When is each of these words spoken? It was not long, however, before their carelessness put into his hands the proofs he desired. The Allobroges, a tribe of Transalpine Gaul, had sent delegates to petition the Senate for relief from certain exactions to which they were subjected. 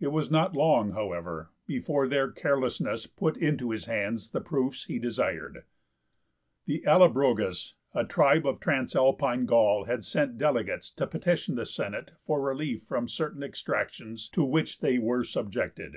It 0.00 0.08
was 0.12 0.30
not 0.30 0.54
long, 0.54 0.90
however, 0.90 1.48
before 1.66 2.06
their 2.06 2.30
carelessness 2.30 3.06
put 3.06 3.38
into 3.38 3.70
his 3.70 3.86
hands 3.86 4.32
the 4.32 4.42
proofs 4.42 4.84
he 4.84 4.98
desired. 4.98 5.64
The 6.66 6.84
Allobroges, 6.86 7.72
a 7.94 8.04
tribe 8.04 8.44
of 8.46 8.60
Transalpine 8.60 9.46
Gaul, 9.46 9.84
had 9.84 10.04
sent 10.04 10.36
delegates 10.36 10.90
to 10.92 11.06
petition 11.06 11.54
the 11.54 11.64
Senate 11.64 12.12
for 12.26 12.42
relief 12.42 12.82
from 12.82 13.08
certain 13.08 13.42
exactions 13.42 14.28
to 14.34 14.44
which 14.44 14.80
they 14.80 14.98
were 14.98 15.24
subjected. 15.24 15.94